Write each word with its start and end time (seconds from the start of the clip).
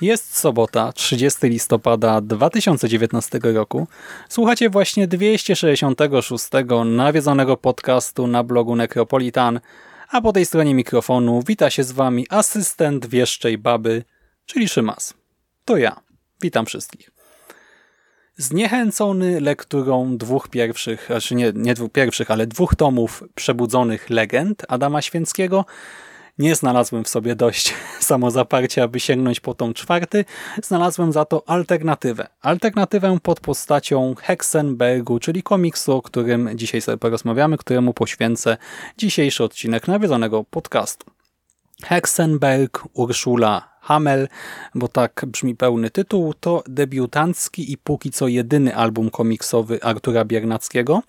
Jest 0.00 0.36
sobota, 0.36 0.92
30 0.92 1.46
listopada 1.48 2.20
2019 2.20 3.40
roku. 3.42 3.86
Słuchacie 4.28 4.70
właśnie 4.70 5.08
266 5.08 6.50
nawiedzonego 6.84 7.56
podcastu 7.56 8.26
na 8.26 8.44
blogu 8.44 8.76
Necropolitan, 8.76 9.60
a 10.10 10.20
po 10.20 10.32
tej 10.32 10.46
stronie 10.46 10.74
mikrofonu 10.74 11.42
wita 11.46 11.70
się 11.70 11.84
z 11.84 11.92
wami 11.92 12.26
asystent 12.30 13.06
wieszczej 13.06 13.58
baby, 13.58 14.04
czyli 14.46 14.68
Szymas. 14.68 15.14
To 15.64 15.76
ja. 15.76 16.00
Witam 16.40 16.66
wszystkich. 16.66 17.10
Zniechęcony 18.36 19.40
lekturą 19.40 20.16
dwóch 20.16 20.48
pierwszych, 20.48 21.04
znaczy 21.06 21.34
nie, 21.34 21.52
nie 21.54 21.74
dwóch 21.74 21.92
pierwszych, 21.92 22.30
ale 22.30 22.46
dwóch 22.46 22.74
tomów 22.74 23.24
przebudzonych 23.34 24.10
legend 24.10 24.62
Adama 24.68 25.02
Święckiego, 25.02 25.64
nie 26.38 26.54
znalazłem 26.54 27.04
w 27.04 27.08
sobie 27.08 27.36
dość 27.36 27.74
samozaparcia, 28.00 28.82
aby 28.82 29.00
sięgnąć 29.00 29.40
po 29.40 29.54
tom 29.54 29.74
czwarty. 29.74 30.24
Znalazłem 30.62 31.12
za 31.12 31.24
to 31.24 31.42
alternatywę. 31.46 32.26
Alternatywę 32.40 33.18
pod 33.22 33.40
postacią 33.40 34.14
Hexenbergu, 34.14 35.18
czyli 35.18 35.42
komiksu, 35.42 35.92
o 35.92 36.02
którym 36.02 36.50
dzisiaj 36.54 36.80
sobie 36.80 36.98
porozmawiamy, 36.98 37.58
któremu 37.58 37.94
poświęcę 37.94 38.56
dzisiejszy 38.98 39.44
odcinek 39.44 39.88
nawiedzonego 39.88 40.44
podcastu. 40.44 41.06
Hexenberg, 41.82 42.82
Urszula 42.92 43.73
Hamel, 43.84 44.28
bo 44.74 44.88
tak 44.88 45.24
brzmi 45.26 45.54
pełny 45.56 45.90
tytuł, 45.90 46.34
to 46.34 46.62
debiutancki 46.68 47.72
i 47.72 47.78
póki 47.78 48.10
co 48.10 48.28
jedyny 48.28 48.76
album 48.76 49.10
komiksowy 49.10 49.82
Artura 49.82 50.24
Biernackiego. 50.24 51.02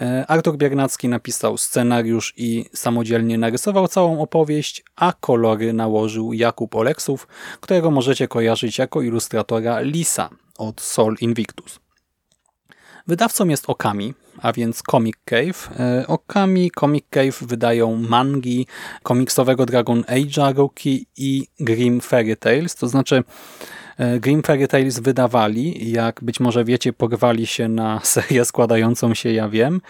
E, 0.00 0.24
Artur 0.28 0.56
Biernacki 0.56 1.08
napisał 1.08 1.58
scenariusz 1.58 2.34
i 2.36 2.64
samodzielnie 2.74 3.38
narysował 3.38 3.88
całą 3.88 4.20
opowieść, 4.20 4.84
a 4.96 5.12
kolory 5.20 5.72
nałożył 5.72 6.32
Jakub 6.32 6.74
Oleksów, 6.74 7.28
którego 7.60 7.90
możecie 7.90 8.28
kojarzyć 8.28 8.78
jako 8.78 9.02
ilustratora 9.02 9.80
Lisa 9.80 10.30
od 10.58 10.80
Sol 10.80 11.14
Invictus. 11.20 11.85
Wydawcą 13.06 13.48
jest 13.48 13.70
Okami, 13.70 14.14
a 14.38 14.52
więc 14.52 14.82
Comic 14.90 15.16
Cave. 15.24 15.70
E, 15.80 16.06
Okami 16.06 16.70
Comic 16.80 17.04
Cave 17.10 17.46
wydają 17.46 17.96
mangi 17.96 18.66
komiksowego 19.02 19.66
Dragon 19.66 20.02
Age'a, 20.02 20.56
Rookie 20.56 21.04
i 21.16 21.46
Grim 21.60 22.00
Fairy 22.00 22.36
Tales, 22.36 22.74
to 22.74 22.88
znaczy 22.88 23.24
e, 23.98 24.20
Grim 24.20 24.42
Fairy 24.42 24.68
Tales 24.68 24.98
wydawali, 24.98 25.92
jak 25.92 26.24
być 26.24 26.40
może 26.40 26.64
wiecie, 26.64 26.92
porwali 26.92 27.46
się 27.46 27.68
na 27.68 28.00
serię 28.04 28.44
składającą 28.44 29.14
się, 29.14 29.32
ja 29.32 29.48
wiem, 29.48 29.80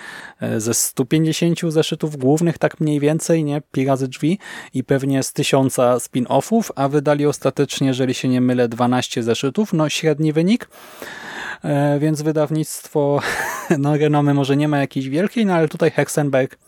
e, 0.41 0.60
ze 0.60 0.75
150 0.75 1.60
zeszytów 1.69 2.16
głównych, 2.16 2.59
tak 2.59 2.81
mniej 2.81 3.00
więcej, 3.00 3.44
nie, 3.44 3.62
Pirazy 3.72 4.09
Drzwi 4.09 4.38
i 4.75 4.84
pewnie 4.84 5.22
z 5.22 5.33
tysiąca 5.33 5.97
spin-offów, 5.97 6.71
a 6.75 6.88
wydali 6.88 7.27
ostatecznie, 7.27 7.87
jeżeli 7.87 8.15
się 8.15 8.28
nie 8.28 8.41
mylę, 8.41 8.69
12 8.69 9.22
zeszytów, 9.22 9.72
no 9.72 9.88
średni 9.88 10.33
wynik. 10.33 10.69
E, 11.66 11.99
więc 11.99 12.22
wydawnictwo, 12.22 13.21
no 13.78 13.97
renomy 13.97 14.34
może 14.34 14.56
nie 14.56 14.69
ma 14.69 14.78
jakiejś 14.78 15.09
wielkiej, 15.09 15.47
no 15.47 15.54
ale 15.54 15.69
tutaj 15.69 15.91
Hexenberg 15.91 16.59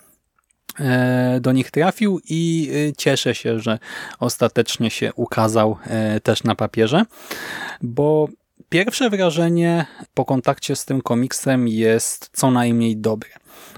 e, 0.80 1.38
do 1.40 1.52
nich 1.52 1.70
trafił 1.70 2.20
i 2.28 2.70
e, 2.88 2.92
cieszę 2.92 3.34
się, 3.34 3.60
że 3.60 3.78
ostatecznie 4.20 4.90
się 4.90 5.12
ukazał 5.14 5.76
też 6.22 6.44
na 6.44 6.54
papierze, 6.54 7.02
bo 7.82 8.28
pierwsze 8.68 9.10
wrażenie 9.10 9.86
po 10.14 10.24
kontakcie 10.24 10.76
z 10.76 10.84
tym 10.84 11.00
komiksem 11.00 11.68
jest 11.68 12.30
co 12.32 12.50
najmniej 12.50 12.96
dobre. 12.96 13.30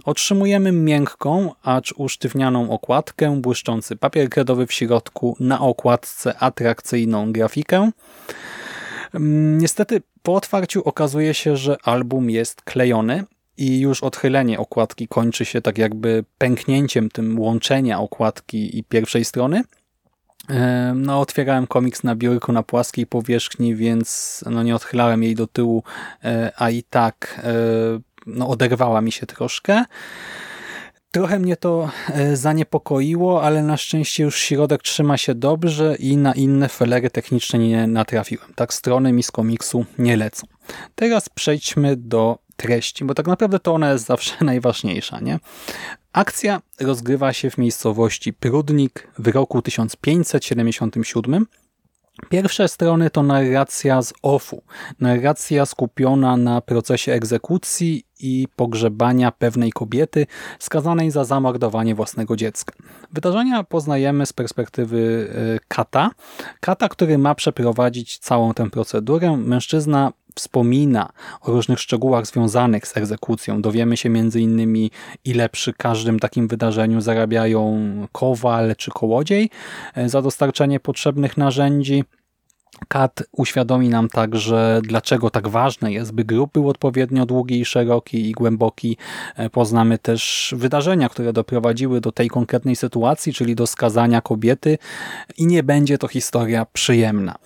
Otrzymujemy 0.05 0.73
miękką, 0.73 1.53
acz 1.63 1.93
usztywnianą 1.97 2.71
okładkę, 2.71 3.41
błyszczący 3.41 3.97
papier 3.97 4.29
kredowy 4.29 4.67
w 4.67 4.73
środku, 4.73 5.37
na 5.41 5.61
okładce 5.61 6.39
atrakcyjną 6.39 7.33
grafikę. 7.33 7.91
Niestety 9.59 10.03
po 10.22 10.34
otwarciu 10.34 10.82
okazuje 10.84 11.34
się, 11.34 11.56
że 11.56 11.76
album 11.82 12.31
jest 12.31 12.62
klejony 12.62 13.25
i 13.56 13.81
już 13.81 14.03
odchylenie 14.03 14.59
okładki 14.59 15.09
kończy 15.09 15.44
się 15.44 15.60
tak 15.60 15.78
jakby 15.78 16.25
pęknięciem 16.38 17.09
tym 17.09 17.41
łączenia 17.41 18.00
okładki 18.00 18.78
i 18.78 18.84
pierwszej 18.84 19.25
strony. 19.25 19.62
No, 20.94 21.21
otwierałem 21.21 21.66
komiks 21.66 22.04
na 22.04 22.15
biurku 22.15 22.53
na 22.53 22.62
płaskiej 22.62 23.06
powierzchni, 23.06 23.75
więc 23.75 24.41
no, 24.50 24.62
nie 24.62 24.75
odchylałem 24.75 25.22
jej 25.22 25.34
do 25.34 25.47
tyłu, 25.47 25.82
e, 26.25 26.53
a 26.56 26.71
i 26.71 26.82
tak 26.82 27.41
e, 27.44 27.53
no, 28.27 28.48
oderwała 28.48 29.00
mi 29.00 29.12
się 29.12 29.27
troszkę. 29.27 29.84
Trochę 31.12 31.38
mnie 31.38 31.56
to 31.56 31.91
e, 32.09 32.37
zaniepokoiło, 32.37 33.43
ale 33.43 33.62
na 33.62 33.76
szczęście 33.76 34.22
już 34.22 34.38
środek 34.38 34.82
trzyma 34.82 35.16
się 35.16 35.34
dobrze 35.34 35.97
i 35.98 36.16
na 36.16 36.34
inne 36.34 36.69
felery 36.69 37.10
techniczne 37.10 37.59
nie 37.59 37.87
natrafiłem. 37.87 38.54
Tak 38.54 38.75
strony 38.75 39.12
mi 39.12 39.22
z 39.22 39.31
komiksu 39.31 39.84
nie 39.98 40.16
lecą. 40.16 40.47
Teraz 40.94 41.28
przejdźmy 41.28 41.97
do 41.97 42.38
treści, 42.56 43.04
bo 43.04 43.15
tak 43.15 43.26
naprawdę 43.26 43.60
to 43.60 43.75
ona 43.75 43.93
jest 43.93 44.06
zawsze 44.06 44.34
najważniejsza. 44.44 45.21
nie? 45.21 45.38
Akcja 46.12 46.62
rozgrywa 46.81 47.32
się 47.32 47.50
w 47.50 47.59
miejscowości 47.59 48.32
Prudnik 48.32 49.09
w 49.19 49.28
roku 49.28 49.62
1577 49.62 51.47
Pierwsze 52.29 52.69
strony 52.69 53.11
to 53.11 53.22
narracja 53.22 54.03
z 54.03 54.13
OFU. 54.22 54.63
Narracja 55.01 55.67
skupiona 55.67 56.37
na 56.37 56.61
procesie 56.61 57.13
egzekucji 57.13 58.05
i 58.21 58.49
pogrzebania 58.57 59.33
pewnej 59.33 59.72
kobiety 59.72 60.27
skazanej 60.59 61.11
za 61.11 61.25
zamordowanie 61.25 61.95
własnego 61.95 62.37
dziecka. 62.37 62.75
Wydarzenia 63.13 63.65
poznajemy 63.65 64.27
z 64.27 64.33
perspektywy 64.33 65.31
e, 65.57 65.59
Kata. 65.69 66.11
Kata, 66.61 66.89
który 66.89 67.19
ma 67.19 67.34
przeprowadzić 67.34 68.19
całą 68.19 68.55
tę 68.55 68.71
procedurę. 68.71 69.37
Mężczyzna 69.37 70.13
wspomina 70.34 71.09
o 71.41 71.53
różnych 71.53 71.80
szczegółach 71.80 72.27
związanych 72.27 72.86
z 72.86 72.97
egzekucją. 72.97 73.62
Dowiemy 73.62 73.97
się 73.97 74.10
innymi, 74.38 74.91
ile 75.24 75.48
przy 75.48 75.72
każdym 75.72 76.18
takim 76.18 76.48
wydarzeniu 76.48 77.00
zarabiają 77.00 77.78
kowal 78.12 78.77
czy 78.77 78.91
kołodziej 78.91 79.50
e, 79.94 80.09
za 80.09 80.22
dostarczenie 80.22 80.80
potrzebnych 80.80 81.36
narzędzi. 81.36 82.04
Kat 82.88 83.22
uświadomi 83.32 83.88
nam 83.88 84.09
także, 84.09 84.80
dlaczego 84.84 85.30
tak 85.30 85.48
ważne 85.48 85.92
jest, 85.92 86.12
by 86.12 86.24
grób 86.24 86.53
był 86.53 86.68
odpowiednio 86.68 87.27
długi, 87.27 87.65
szeroki 87.65 88.30
i 88.30 88.32
głęboki. 88.32 88.97
E, 89.36 89.50
poznamy 89.50 89.98
też 89.98 90.54
wydarzenia, 90.56 91.09
które 91.09 91.32
doprowadziły 91.32 92.00
do 92.00 92.12
tej 92.12 92.28
konkretnej 92.28 92.77
sytuacji, 92.77 93.32
czyli 93.32 93.54
do 93.54 93.66
skazania 93.66 94.21
kobiety 94.21 94.78
i 95.36 95.47
nie 95.47 95.62
będzie 95.62 95.98
to 95.98 96.09
historia 96.09 96.66
przyjemna. 96.72 97.38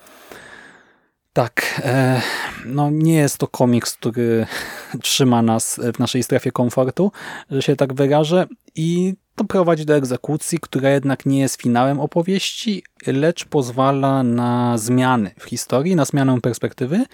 Tak, 1.35 1.81
e, 1.85 2.21
no 2.67 2.91
nie 2.91 3.15
jest 3.15 3.39
to 3.39 3.49
komiks, 3.49 3.95
który 3.97 4.47
trzyma 5.03 5.43
nas 5.43 5.81
w 5.95 5.99
naszej 5.99 6.23
strefie 6.23 6.53
komfortu, 6.53 7.13
że 7.51 7.63
się 7.63 7.77
tak 7.77 7.95
wyrażę 7.95 8.47
i 8.75 9.15
to 9.35 9.45
prowadzi 9.45 9.87
do 9.87 9.95
egzekucji, 9.95 10.59
która 10.59 10.91
jednak 10.91 11.27
nie 11.27 11.41
jest 11.41 11.63
finałem 11.63 12.01
opowieści, 12.01 12.83
lecz 13.07 13.45
pozwala 13.45 14.23
na 14.23 14.79
zmiany 14.79 15.31
w 15.39 15.45
historii, 15.45 15.97
na 15.97 16.05
zmianę 16.05 16.41
perspektywy 16.41 17.05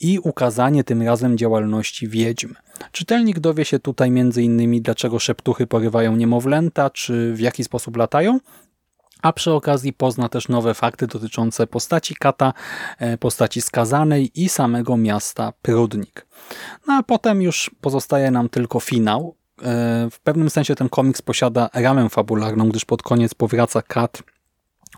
i 0.00 0.18
ukazanie 0.18 0.84
tym 0.84 1.02
razem 1.02 1.38
działalności 1.38 2.08
wiedźm. 2.08 2.54
Czytelnik 2.92 3.38
dowie 3.38 3.64
się 3.64 3.78
tutaj 3.78 4.10
innymi 4.36 4.80
dlaczego 4.80 5.18
szeptuchy 5.18 5.66
porywają 5.66 6.16
niemowlęta, 6.16 6.90
czy 6.90 7.32
w 7.34 7.40
jaki 7.40 7.64
sposób 7.64 7.96
latają, 7.96 8.38
a 9.24 9.32
przy 9.32 9.52
okazji 9.52 9.92
pozna 9.92 10.28
też 10.28 10.48
nowe 10.48 10.74
fakty 10.74 11.06
dotyczące 11.06 11.66
postaci 11.66 12.14
Kata, 12.14 12.52
e, 12.98 13.18
postaci 13.18 13.62
skazanej 13.62 14.30
i 14.34 14.48
samego 14.48 14.96
miasta 14.96 15.52
Prudnik. 15.62 16.26
No 16.86 16.94
a 16.94 17.02
potem 17.02 17.42
już 17.42 17.70
pozostaje 17.80 18.30
nam 18.30 18.48
tylko 18.48 18.80
finał. 18.80 19.36
E, 19.62 20.08
w 20.10 20.20
pewnym 20.20 20.50
sensie 20.50 20.74
ten 20.74 20.88
komiks 20.88 21.22
posiada 21.22 21.70
ramę 21.74 22.08
fabularną, 22.08 22.68
gdyż 22.68 22.84
pod 22.84 23.02
koniec 23.02 23.34
powraca 23.34 23.82
Kat 23.82 24.22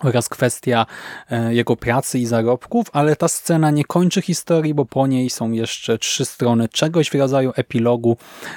oraz 0.01 0.29
kwestia 0.29 0.87
e, 1.31 1.55
jego 1.55 1.77
pracy 1.77 2.19
i 2.19 2.27
zarobków, 2.27 2.87
ale 2.93 3.17
ta 3.17 3.29
scena 3.29 3.71
nie 3.71 3.85
kończy 3.85 4.23
historii, 4.23 4.75
bo 4.75 4.85
po 4.85 5.07
niej 5.07 5.31
są 5.31 5.53
jeszcze 5.53 5.99
trzy 5.99 6.25
strony 6.25 6.69
czegoś 6.69 7.11
w 7.11 7.15
rodzaju 7.15 7.53
epilogu 7.57 8.17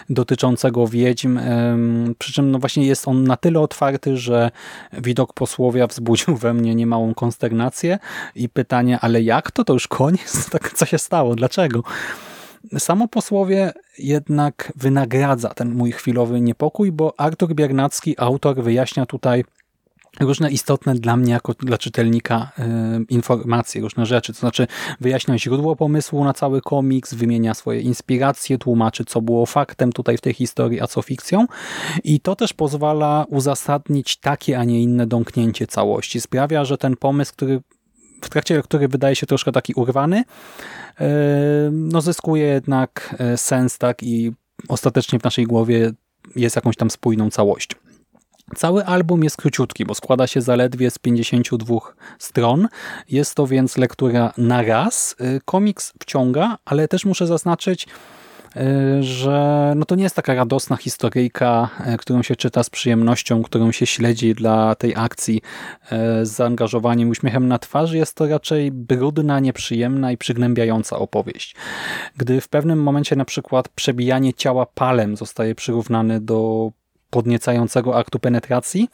dotyczącego 0.09 0.87
wiedźm, 0.87 1.39
przy 2.17 2.33
czym 2.33 2.51
no 2.51 2.59
właśnie 2.59 2.87
jest 2.87 3.07
on 3.07 3.23
na 3.23 3.37
tyle 3.37 3.59
otwarty, 3.59 4.17
że 4.17 4.51
widok 4.93 5.33
posłowia 5.33 5.87
wzbudził 5.87 6.35
we 6.35 6.53
mnie 6.53 6.75
niemałą 6.75 7.13
konsternację 7.13 7.99
i 8.35 8.49
pytanie, 8.49 8.99
ale 9.01 9.21
jak 9.21 9.51
to? 9.51 9.63
To 9.63 9.73
już 9.73 9.87
koniec? 9.87 10.49
Tak, 10.51 10.73
co 10.73 10.85
się 10.85 10.97
stało? 10.97 11.35
Dlaczego? 11.35 11.83
Samo 12.77 13.07
posłowie 13.07 13.73
jednak 13.97 14.73
wynagradza 14.75 15.49
ten 15.49 15.75
mój 15.75 15.91
chwilowy 15.91 16.41
niepokój, 16.41 16.91
bo 16.91 17.13
Artur 17.17 17.55
Biernacki, 17.55 18.15
autor, 18.17 18.63
wyjaśnia 18.63 19.05
tutaj 19.05 19.43
różne 20.19 20.51
istotne 20.51 20.95
dla 20.95 21.17
mnie 21.17 21.31
jako 21.31 21.53
dla 21.53 21.77
czytelnika 21.77 22.51
y, 22.59 22.63
informacje, 23.09 23.81
różne 23.81 24.05
rzeczy. 24.05 24.33
To 24.33 24.39
znaczy 24.39 24.67
wyjaśnia 25.01 25.37
źródło 25.37 25.75
pomysłu 25.75 26.23
na 26.23 26.33
cały 26.33 26.61
komiks, 26.61 27.13
wymienia 27.13 27.53
swoje 27.53 27.81
inspiracje, 27.81 28.57
tłumaczy 28.57 29.05
co 29.05 29.21
było 29.21 29.45
faktem 29.45 29.93
tutaj 29.93 30.17
w 30.17 30.21
tej 30.21 30.33
historii, 30.33 30.81
a 30.81 30.87
co 30.87 31.01
fikcją. 31.01 31.45
I 32.03 32.19
to 32.19 32.35
też 32.35 32.53
pozwala 32.53 33.25
uzasadnić 33.29 34.17
takie, 34.17 34.59
a 34.59 34.63
nie 34.63 34.81
inne 34.81 35.07
domknięcie 35.07 35.67
całości. 35.67 36.21
Sprawia, 36.21 36.65
że 36.65 36.77
ten 36.77 36.97
pomysł, 36.97 37.33
który 37.33 37.61
w 38.21 38.29
trakcie 38.29 38.55
lektury 38.55 38.87
wydaje 38.87 39.15
się 39.15 39.27
troszkę 39.27 39.51
taki 39.51 39.73
urwany, 39.73 40.19
y, 40.19 41.05
no 41.71 42.01
zyskuje 42.01 42.43
jednak 42.43 43.15
y, 43.33 43.37
sens 43.37 43.77
tak 43.77 44.03
i 44.03 44.31
ostatecznie 44.67 45.19
w 45.19 45.23
naszej 45.23 45.45
głowie 45.45 45.91
jest 46.35 46.55
jakąś 46.55 46.75
tam 46.75 46.89
spójną 46.89 47.29
całością. 47.29 47.88
Cały 48.55 48.85
album 48.85 49.23
jest 49.23 49.37
króciutki, 49.37 49.85
bo 49.85 49.95
składa 49.95 50.27
się 50.27 50.41
zaledwie 50.41 50.91
z 50.91 50.99
52 50.99 51.79
stron. 52.19 52.67
Jest 53.09 53.35
to 53.35 53.47
więc 53.47 53.77
lektura 53.77 54.33
na 54.37 54.61
raz. 54.61 55.15
Y, 55.21 55.41
komiks 55.45 55.93
wciąga, 55.99 56.57
ale 56.65 56.87
też 56.87 57.05
muszę 57.05 57.27
zaznaczyć, 57.27 57.87
y, 58.57 59.03
że 59.03 59.73
no 59.75 59.85
to 59.85 59.95
nie 59.95 60.03
jest 60.03 60.15
taka 60.15 60.33
radosna 60.33 60.77
historyjka, 60.77 61.69
y, 61.93 61.97
którą 61.97 62.23
się 62.23 62.35
czyta 62.35 62.63
z 62.63 62.69
przyjemnością, 62.69 63.43
którą 63.43 63.71
się 63.71 63.85
śledzi 63.85 64.35
dla 64.35 64.75
tej 64.75 64.95
akcji 64.95 65.41
z 66.23 66.29
zaangażowaniem, 66.29 67.09
uśmiechem 67.09 67.47
na 67.47 67.59
twarzy. 67.59 67.97
Jest 67.97 68.15
to 68.15 68.27
raczej 68.27 68.71
brudna, 68.71 69.39
nieprzyjemna 69.39 70.11
i 70.11 70.17
przygnębiająca 70.17 70.97
opowieść. 70.97 71.55
Gdy 72.17 72.41
w 72.41 72.49
pewnym 72.49 72.83
momencie 72.83 73.15
na 73.15 73.25
przykład 73.25 73.69
przebijanie 73.69 74.33
ciała 74.33 74.65
palem 74.65 75.17
zostaje 75.17 75.55
przyrównane 75.55 76.19
do 76.21 76.71
podniecającego 77.09 77.97
aktu 77.97 78.19
penetracji, 78.19 78.89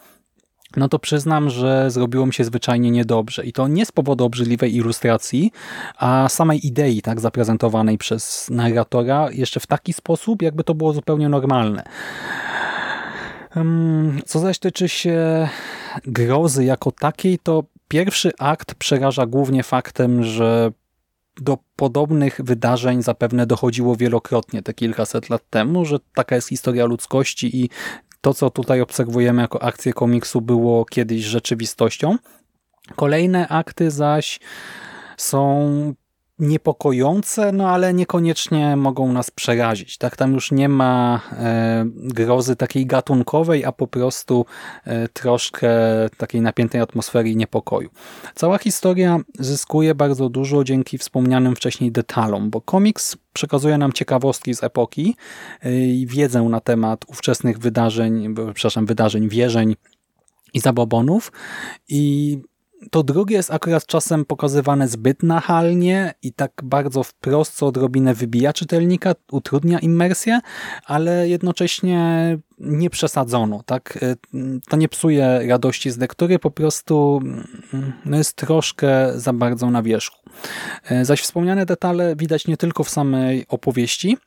no 0.78 0.90
to 0.90 1.00
przyznam, 1.00 1.50
że 1.50 1.92
zrobiło 1.92 2.26
mi 2.26 2.34
się 2.34 2.44
zwyczajnie 2.44 2.92
niedobrze. 2.92 3.46
I 3.46 3.54
to 3.54 3.68
nie 3.68 3.86
z 3.86 3.92
powodu 3.92 4.26
obrzydliwej 4.26 4.76
ilustracji, 4.76 5.52
a 5.98 6.30
samej 6.30 6.68
idei 6.68 7.02
tak 7.02 7.20
zaprezentowanej 7.20 7.98
przez 7.98 8.50
narratora 8.50 9.32
jeszcze 9.32 9.60
w 9.60 9.68
taki 9.68 9.94
sposób, 9.94 10.42
jakby 10.42 10.64
to 10.64 10.76
było 10.76 10.94
zupełnie 10.94 11.30
normalne. 11.30 11.84
Co 14.26 14.40
zaś 14.40 14.60
tyczy 14.60 14.90
się 14.90 15.48
grozy 16.06 16.66
jako 16.66 16.92
takiej, 16.92 17.40
to 17.40 17.64
pierwszy 17.88 18.32
akt 18.40 18.76
przeraża 18.76 19.26
głównie 19.26 19.64
faktem, 19.64 20.24
że 20.24 20.72
do 21.42 21.58
podobnych 21.76 22.40
wydarzeń 22.44 23.04
zapewne 23.04 23.46
dochodziło 23.46 23.96
wielokrotnie 23.96 24.62
te 24.62 24.74
kilkaset 24.74 25.30
lat 25.30 25.50
temu, 25.50 25.86
że 25.86 25.98
taka 26.16 26.36
jest 26.36 26.50
historia 26.50 26.86
ludzkości 26.86 27.64
i 27.64 27.70
to, 28.22 28.34
co 28.34 28.50
tutaj 28.50 28.82
obserwujemy 28.82 29.42
jako 29.42 29.64
akcję 29.64 29.94
komiksu 29.94 30.42
było 30.42 30.86
kiedyś 30.86 31.24
rzeczywistością. 31.24 32.18
Kolejne 32.96 33.48
akty 33.48 33.92
zaś 33.92 34.40
są 35.18 35.94
niepokojące, 36.40 37.52
no 37.52 37.70
ale 37.70 37.94
niekoniecznie 37.94 38.76
mogą 38.76 39.14
nas 39.14 39.32
przerazić. 39.32 39.98
Tak, 39.98 40.16
tam 40.16 40.34
już 40.34 40.52
nie 40.52 40.70
ma 40.70 41.22
e, 41.32 41.86
grozy 41.96 42.56
takiej 42.56 42.86
gatunkowej, 42.86 43.66
a 43.66 43.72
po 43.72 43.88
prostu 43.88 44.46
e, 44.84 45.08
troszkę 45.08 45.70
takiej 46.18 46.42
napiętej 46.42 46.82
atmosfery 46.82 47.30
i 47.30 47.36
niepokoju. 47.36 47.90
Cała 48.36 48.58
historia 48.58 49.20
zyskuje 49.40 49.96
bardzo 49.96 50.30
dużo 50.30 50.64
dzięki 50.64 50.98
wspomnianym 50.98 51.56
wcześniej 51.56 51.92
detalom, 51.92 52.50
bo 52.50 52.62
komiks 52.62 53.18
przekazuje 53.34 53.78
nam 53.78 53.94
ciekawostki 53.94 54.54
z 54.54 54.64
epoki 54.64 55.16
e, 55.62 55.72
i 55.86 56.08
wiedzę 56.08 56.42
na 56.42 56.60
temat 56.60 57.06
ówczesnych 57.08 57.60
wydarzeń, 57.60 58.36
przepraszam, 58.54 58.86
wydarzeń, 58.86 59.30
wierzeń 59.30 59.76
i 60.54 60.60
zabobonów 60.60 61.32
i 61.90 62.38
to 62.92 63.04
drugie 63.04 63.36
jest 63.36 63.52
akurat 63.52 63.86
czasem 63.86 64.26
pokazywane 64.26 64.88
zbyt 64.88 65.24
nachalnie 65.24 66.14
i 66.22 66.34
tak 66.34 66.52
bardzo 66.64 67.04
wprost, 67.04 67.54
co 67.54 67.68
odrobinę 67.68 68.14
wybija 68.14 68.54
czytelnika, 68.54 69.16
utrudnia 69.32 69.80
immersję, 69.80 70.40
ale 70.86 71.30
jednocześnie 71.30 72.38
nie 72.60 72.90
przesadzono. 72.90 73.64
Tak? 73.66 74.00
Y, 74.04 74.16
to 74.70 74.78
nie 74.78 74.90
psuje 74.90 75.40
radości 75.48 75.92
z 75.92 75.98
lektury, 75.98 76.40
po 76.40 76.52
prostu 76.52 77.20
mm, 77.24 77.94
no 78.06 78.18
jest 78.18 78.34
troszkę 78.34 79.20
za 79.20 79.34
bardzo 79.34 79.72
na 79.72 79.84
wierzchu. 79.84 80.30
Y, 80.92 81.06
zaś 81.06 81.22
wspomniane 81.22 81.66
detale 81.66 82.16
widać 82.16 82.48
nie 82.48 82.58
tylko 82.58 82.84
w 82.84 82.90
samej 82.90 83.46
opowieści, 83.48 84.18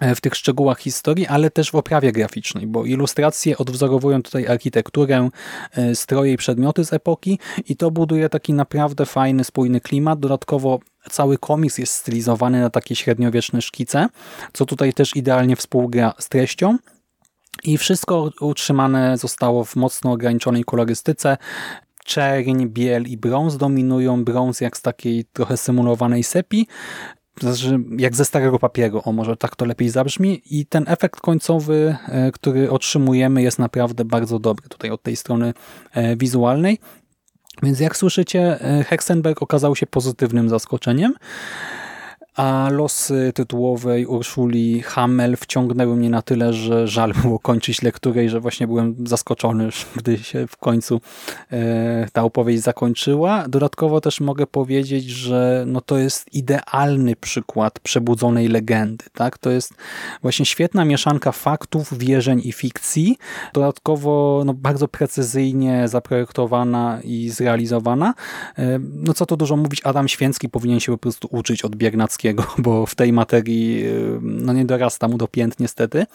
w 0.00 0.20
tych 0.20 0.34
szczegółach 0.34 0.78
historii, 0.78 1.26
ale 1.26 1.50
też 1.50 1.70
w 1.70 1.74
oprawie 1.74 2.12
graficznej, 2.12 2.66
bo 2.66 2.84
ilustracje 2.84 3.58
odwzorowują 3.58 4.22
tutaj 4.22 4.46
architekturę, 4.46 5.30
e, 5.72 5.94
stroje 5.94 6.32
i 6.32 6.36
przedmioty 6.36 6.84
z 6.84 6.92
epoki 6.92 7.38
i 7.68 7.76
to 7.76 7.90
buduje 7.90 8.28
taki 8.28 8.52
naprawdę 8.52 9.06
fajny, 9.06 9.44
spójny 9.44 9.80
klimat. 9.80 10.20
Dodatkowo 10.20 10.80
cały 11.10 11.38
komiks 11.38 11.78
jest 11.78 11.92
stylizowany 11.92 12.60
na 12.60 12.70
takie 12.70 12.96
średniowieczne 12.96 13.62
szkice, 13.62 14.08
co 14.52 14.66
tutaj 14.66 14.92
też 14.92 15.16
idealnie 15.16 15.56
współgra 15.56 16.14
z 16.18 16.28
treścią. 16.28 16.78
I 17.64 17.78
wszystko 17.78 18.30
utrzymane 18.40 19.18
zostało 19.18 19.64
w 19.64 19.76
mocno 19.76 20.12
ograniczonej 20.12 20.64
kolorystyce. 20.64 21.36
Czerń, 22.04 22.66
biel 22.66 23.02
i 23.02 23.16
brąz 23.16 23.56
dominują. 23.56 24.24
Brąz 24.24 24.60
jak 24.60 24.76
z 24.76 24.82
takiej 24.82 25.24
trochę 25.24 25.56
symulowanej 25.56 26.24
sepi, 26.24 26.66
znaczy 27.40 27.78
jak 27.98 28.16
ze 28.16 28.24
starego 28.24 28.58
papieru, 28.58 29.02
o 29.04 29.12
może 29.12 29.36
tak 29.36 29.56
to 29.56 29.64
lepiej 29.64 29.88
zabrzmi 29.88 30.42
i 30.50 30.66
ten 30.66 30.84
efekt 30.86 31.20
końcowy, 31.20 31.96
e, 32.08 32.32
który 32.32 32.70
otrzymujemy 32.70 33.42
jest 33.42 33.58
naprawdę 33.58 34.04
bardzo 34.04 34.38
dobry 34.38 34.68
tutaj 34.68 34.90
od 34.90 35.02
tej 35.02 35.16
strony 35.16 35.54
e, 35.92 36.16
wizualnej. 36.16 36.78
Więc 37.62 37.80
jak 37.80 37.96
słyszycie, 37.96 38.60
e, 38.60 38.84
Hexenberg 38.84 39.42
okazał 39.42 39.76
się 39.76 39.86
pozytywnym 39.86 40.48
zaskoczeniem 40.48 41.14
a 42.38 42.68
losy 42.72 43.32
tytułowej 43.34 44.06
Urszuli 44.06 44.82
Hamel 44.82 45.36
wciągnęły 45.36 45.96
mnie 45.96 46.10
na 46.10 46.22
tyle, 46.22 46.52
że 46.52 46.88
żal 46.88 47.12
było 47.22 47.38
kończyć 47.38 47.82
lekturę 47.82 48.24
i 48.24 48.28
że 48.28 48.40
właśnie 48.40 48.66
byłem 48.66 48.94
zaskoczony, 49.06 49.68
gdy 49.96 50.18
się 50.18 50.46
w 50.46 50.56
końcu 50.56 51.00
e, 51.52 52.06
ta 52.12 52.22
opowieść 52.22 52.62
zakończyła. 52.62 53.48
Dodatkowo 53.48 54.00
też 54.00 54.20
mogę 54.20 54.46
powiedzieć, 54.46 55.04
że 55.04 55.64
no 55.66 55.80
to 55.80 55.98
jest 55.98 56.34
idealny 56.34 57.16
przykład 57.16 57.80
przebudzonej 57.80 58.48
legendy. 58.48 59.04
Tak? 59.12 59.38
To 59.38 59.50
jest 59.50 59.74
właśnie 60.22 60.46
świetna 60.46 60.84
mieszanka 60.84 61.32
faktów, 61.32 61.98
wierzeń 61.98 62.40
i 62.44 62.52
fikcji. 62.52 63.18
Dodatkowo 63.52 64.42
no, 64.46 64.54
bardzo 64.54 64.88
precyzyjnie 64.88 65.88
zaprojektowana 65.88 67.00
i 67.04 67.30
zrealizowana. 67.30 68.14
E, 68.58 68.78
no 68.82 69.14
co 69.14 69.26
tu 69.26 69.36
dużo 69.36 69.56
mówić, 69.56 69.80
Adam 69.84 70.08
Święcki 70.08 70.48
powinien 70.48 70.80
się 70.80 70.92
po 70.92 70.98
prostu 70.98 71.28
uczyć 71.30 71.64
od 71.64 71.76
Biernackiego 71.76 72.27
bo 72.58 72.86
w 72.86 72.94
tej 72.94 73.12
materii 73.12 73.86
y, 73.86 74.18
no 74.22 74.52
nie 74.52 74.64
dorasta 74.64 75.08
mu 75.08 75.18
do 75.18 75.28
pięt 75.28 75.60
niestety. 75.60 76.06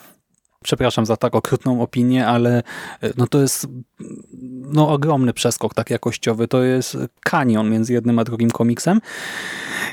Przepraszam 0.64 1.06
za 1.06 1.18
tak 1.18 1.36
okrutną 1.36 1.82
opinię, 1.82 2.28
ale 2.28 2.64
y, 3.04 3.14
no 3.18 3.28
to 3.28 3.42
jest 3.42 3.68
no 4.74 4.90
ogromny 4.90 5.34
przeskok 5.34 5.74
tak 5.74 5.90
jakościowy. 5.90 6.48
To 6.48 6.64
jest 6.64 6.98
kanion 7.24 7.70
między 7.70 7.94
jednym 7.94 8.20
a 8.20 8.24
drugim 8.24 8.52
komiksem. 8.52 9.02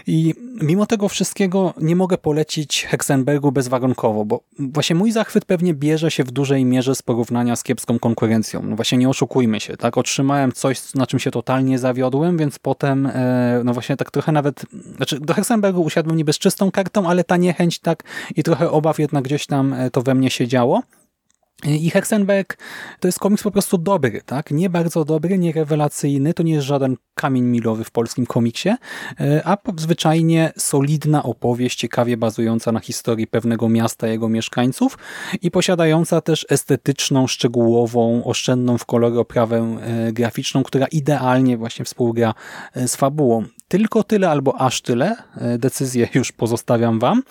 I 0.06 0.34
mimo 0.62 0.86
tego 0.86 1.08
wszystkiego 1.08 1.74
nie 1.80 1.96
mogę 1.96 2.18
polecić 2.18 2.86
Hexenbergu 2.86 3.52
bezwarunkowo, 3.52 4.24
bo 4.24 4.40
właśnie 4.58 4.96
mój 4.96 5.12
zachwyt 5.12 5.44
pewnie 5.44 5.74
bierze 5.74 6.10
się 6.10 6.24
w 6.24 6.30
dużej 6.30 6.64
mierze 6.64 6.94
z 6.94 7.02
porównania 7.02 7.56
z 7.56 7.62
kiepską 7.62 7.98
konkurencją. 7.98 8.62
No 8.62 8.76
właśnie 8.76 8.98
nie 8.98 9.08
oszukujmy 9.08 9.60
się, 9.60 9.76
tak? 9.76 9.98
Otrzymałem 9.98 10.52
coś, 10.52 10.94
na 10.94 11.06
czym 11.06 11.18
się 11.18 11.30
totalnie 11.30 11.78
zawiodłem, 11.78 12.38
więc 12.38 12.58
potem, 12.58 13.06
e, 13.06 13.62
no 13.64 13.72
właśnie 13.72 13.96
tak 13.96 14.10
trochę 14.10 14.32
nawet, 14.32 14.66
znaczy 14.96 15.20
do 15.20 15.34
Hexenbergu 15.34 15.82
usiadłem 15.82 16.16
niby 16.16 16.32
z 16.32 16.38
czystą 16.38 16.70
kartą, 16.70 17.08
ale 17.08 17.24
ta 17.24 17.36
niechęć 17.36 17.78
tak 17.78 18.02
i 18.36 18.42
trochę 18.42 18.70
obaw 18.70 18.98
jednak 18.98 19.24
gdzieś 19.24 19.46
tam 19.46 19.72
e, 19.72 19.90
to 19.90 20.02
we 20.02 20.14
mnie 20.14 20.30
się 20.30 20.48
działo. 20.48 20.82
I 21.64 21.90
Hexenberg 21.90 22.58
to 23.00 23.08
jest 23.08 23.18
komiks 23.18 23.42
po 23.42 23.50
prostu 23.50 23.78
dobry, 23.78 24.20
tak? 24.26 24.50
Nie 24.50 24.70
bardzo 24.70 25.04
dobry, 25.04 25.38
nie 25.38 25.52
rewelacyjny, 25.52 26.34
to 26.34 26.42
nie 26.42 26.52
jest 26.52 26.66
żaden 26.66 26.96
kamień 27.14 27.44
milowy 27.44 27.84
w 27.84 27.90
polskim 27.90 28.26
komiksie, 28.26 28.68
e, 29.20 29.42
a 29.44 29.56
zwyczajnie 29.76 30.52
solidna 30.56 31.22
opowieść, 31.22 31.78
ciekawie 31.78 32.16
bazująca 32.16 32.72
na 32.72 32.80
historii 32.80 33.26
pewnego 33.26 33.68
miasta, 33.68 34.08
jego 34.08 34.28
mieszkańców 34.28 34.98
i 35.42 35.50
posiadająca 35.50 36.20
też 36.20 36.46
estetyczną, 36.50 37.26
szczegółową, 37.26 38.24
oszczędną 38.24 38.78
w 38.78 38.86
kolory 38.86 39.18
oprawę 39.18 39.76
e, 39.80 40.12
graficzną, 40.12 40.62
która 40.62 40.86
idealnie 40.86 41.56
właśnie 41.56 41.84
współgra 41.84 42.34
e, 42.74 42.88
z 42.88 42.96
fabułą. 42.96 43.44
Tylko 43.68 44.02
tyle 44.02 44.30
albo 44.30 44.60
aż 44.60 44.82
tyle. 44.82 45.16
Decyzję 45.58 46.08
już 46.14 46.32
pozostawiam 46.32 46.98
Wam. 46.98 47.22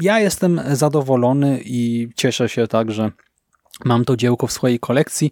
Ja 0.00 0.20
jestem 0.20 0.60
zadowolony 0.72 1.60
i 1.64 2.08
cieszę 2.16 2.48
się 2.48 2.66
tak, 2.66 2.90
że 2.92 3.12
Mam 3.84 4.04
to 4.04 4.16
dziełko 4.16 4.46
w 4.46 4.52
swojej 4.52 4.78
kolekcji 4.78 5.30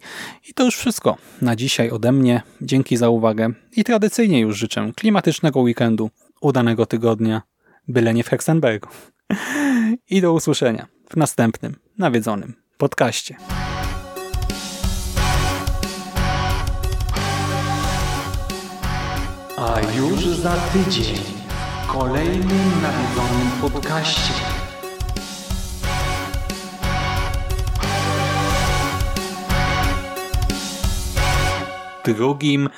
i 0.49 0.53
to 0.53 0.65
już 0.65 0.75
wszystko 0.75 1.17
na 1.41 1.55
dzisiaj 1.55 1.89
ode 1.91 2.11
mnie. 2.11 2.41
Dzięki 2.61 2.97
za 2.97 3.09
uwagę 3.09 3.49
i 3.75 3.83
tradycyjnie 3.83 4.39
już 4.39 4.57
życzę 4.57 4.91
klimatycznego 4.95 5.59
weekendu, 5.59 6.09
udanego 6.41 6.85
tygodnia, 6.85 7.41
byle 7.87 8.13
nie 8.13 8.23
w 8.23 8.29
Hexenbergu. 8.29 8.89
I 10.09 10.21
do 10.21 10.33
usłyszenia 10.33 10.87
w 11.09 11.17
następnym 11.17 11.75
nawiedzonym 11.97 12.53
podcaście. 12.77 13.35
A 19.57 19.79
już 19.97 20.27
za 20.27 20.55
tydzień 20.55 21.15
w 21.83 21.87
kolejnym 21.87 22.81
nawiedzonym 22.81 23.51
podcaście. 23.61 24.56
Drugim 32.13 32.69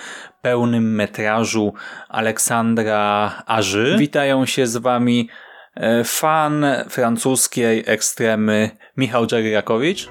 pełnym 0.41 0.95
metrażu 0.95 1.73
Aleksandra 2.09 3.31
Aży. 3.45 3.95
Witają 3.99 4.45
się 4.45 4.67
z 4.67 4.77
wami 4.77 5.29
e, 5.75 6.03
fan 6.03 6.65
francuskiej 6.89 7.83
ekstremy 7.87 8.69
Michał 8.97 9.27
Dżeriakowicz 9.27 10.09